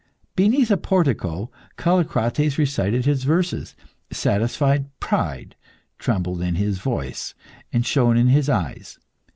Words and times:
Beneath 0.35 0.71
a 0.71 0.77
portico, 0.77 1.51
Callicrates 1.77 2.57
recited 2.57 3.05
his 3.05 3.23
verses; 3.23 3.75
satisfied 4.11 4.89
pride 4.99 5.55
trembled 5.99 6.41
in 6.41 6.55
his 6.55 6.79
voice 6.79 7.35
and 7.71 7.85
shone 7.85 8.17
in 8.17 8.25
his 8.29 8.49
eyes. 8.49 8.97